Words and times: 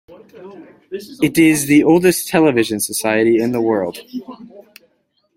It 1.21 1.37
is 1.37 1.67
the 1.67 1.83
oldest 1.83 2.27
television 2.27 2.79
society 2.79 3.37
in 3.37 3.51
the 3.51 3.61
world. 3.61 3.99